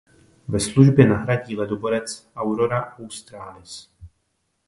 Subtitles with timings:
[0.47, 3.89] Ve službě nahradí ledoborec "Aurora Australis".